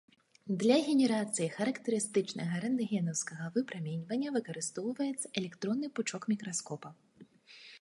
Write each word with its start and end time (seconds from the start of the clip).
Для 0.61 0.77
генерацыі 0.91 1.49
характарыстычнага 1.57 2.61
рэнтгенаўскага 2.63 3.45
выпраменьвання 3.59 4.29
выкарыстоўваецца 4.39 5.27
электронны 5.43 5.87
пучок 6.01 6.21
мікраскопа. 6.33 6.89